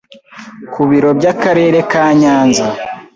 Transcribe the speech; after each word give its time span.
ku 0.73 0.81
biro 0.89 1.09
by’akarere 1.19 1.79
ka 1.91 2.05
nyanza 2.19 2.65